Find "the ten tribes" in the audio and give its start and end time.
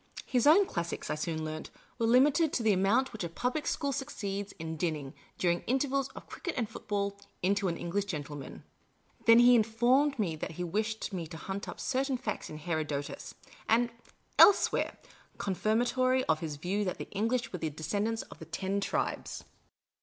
18.39-19.43